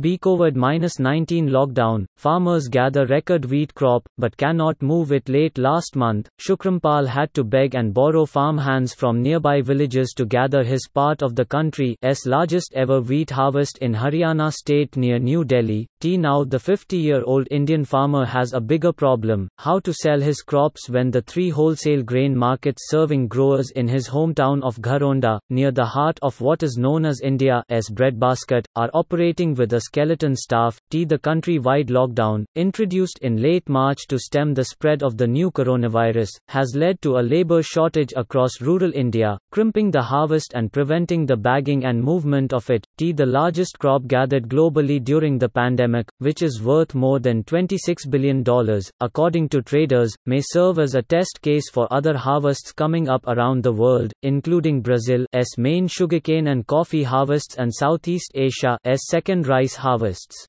[0.00, 6.26] B COVID-19 lockdown, farmers gather record wheat crop, but cannot move it late last month.
[6.40, 11.36] Shukrampal had to beg and borrow farmhands from nearby villages to gather his part of
[11.36, 15.86] the country's largest ever wheat harvest in Haryana state near New Delhi.
[16.00, 20.88] T now the 50-year-old Indian farmer has a bigger problem, how to sell his crops
[20.88, 25.84] when the three wholesale grain markets serving growers in his hometown of Gharonda, near the
[25.84, 30.78] heart of what is known as India's breadbasket, are operating with a skeleton staff.
[30.90, 31.04] T.
[31.04, 36.28] The country-wide lockdown, introduced in late March to stem the spread of the new coronavirus,
[36.46, 41.36] has led to a labor shortage across rural India, crimping the harvest and preventing the
[41.36, 42.86] bagging and movement of it.
[42.98, 43.10] T.
[43.10, 48.44] The largest crop gathered globally during the pandemic, which is worth more than $26 billion,
[49.00, 53.64] according to traders, may serve as a test case for other harvests coming up around
[53.64, 59.79] the world, including Brazil's main sugarcane and coffee harvests and Southeast Asia's second rice rice
[59.80, 60.46] harvests.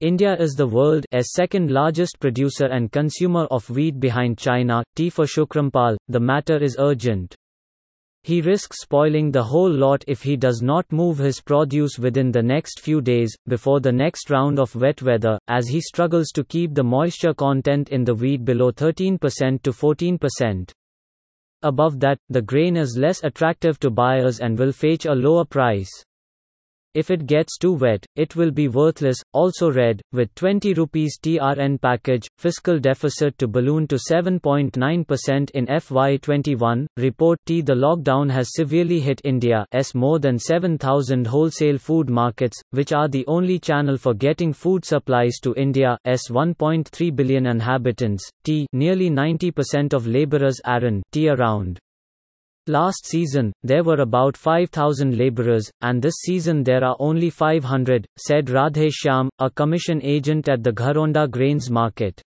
[0.00, 4.84] India is the world's second largest producer and consumer of wheat behind China.
[4.94, 7.34] T for Shukrampal, the matter is urgent.
[8.26, 12.42] He risks spoiling the whole lot if he does not move his produce within the
[12.42, 16.74] next few days, before the next round of wet weather, as he struggles to keep
[16.74, 19.18] the moisture content in the wheat below 13%
[19.62, 20.72] to 14%.
[21.62, 25.88] Above that, the grain is less attractive to buyers and will fetch a lower price.
[26.96, 29.18] If it gets too wet, it will be worthless.
[29.34, 36.86] Also read, with 20 rupees TRN package, fiscal deficit to balloon to 7.9% in FY21.
[36.96, 42.94] Report T The lockdown has severely hit India's more than 7,000 wholesale food markets, which
[42.94, 45.98] are the only channel for getting food supplies to India's
[46.30, 48.26] 1.3 billion inhabitants.
[48.42, 51.78] T Nearly 90% of laborers aren't around.
[52.68, 58.46] Last season, there were about 5,000 laborers, and this season there are only 500, said
[58.46, 62.20] Radhe Shyam, a commission agent at the Gharonda Grains Market.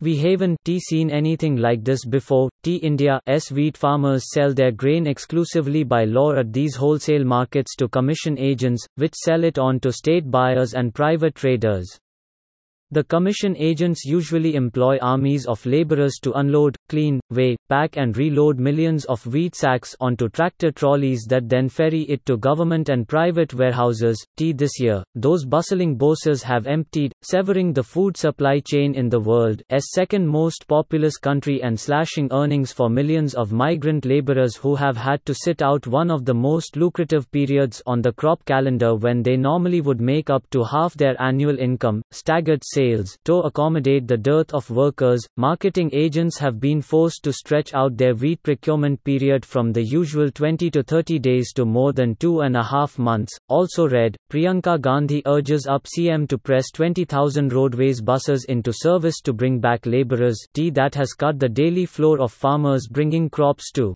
[0.00, 2.50] We haven't seen anything like this before.
[2.64, 7.88] T India's wheat farmers sell their grain exclusively by law at these wholesale markets to
[7.88, 11.96] commission agents, which sell it on to state buyers and private traders.
[12.90, 18.58] The commission agents usually employ armies of laborers to unload, clean, weigh, pack and reload
[18.58, 23.54] millions of wheat sacks onto tractor trolleys that then ferry it to government and private
[23.54, 24.22] warehouses.
[24.36, 29.18] T this year, those bustling bosses have emptied, severing the food supply chain in the
[29.18, 34.76] world as second most populous country and slashing earnings for millions of migrant laborers who
[34.76, 38.94] have had to sit out one of the most lucrative periods on the crop calendar
[38.94, 42.02] when they normally would make up to half their annual income.
[42.12, 43.16] Staggered sales.
[43.24, 48.14] To accommodate the dearth of workers, marketing agents have been forced to stretch out their
[48.14, 52.56] wheat procurement period from the usual 20 to 30 days to more than two and
[52.56, 53.32] a half months.
[53.48, 59.32] Also read, Priyanka Gandhi urges up CM to press 20,000 roadways buses into service to
[59.32, 60.38] bring back labourers.
[60.54, 63.94] That has cut the daily floor of farmers bringing crops to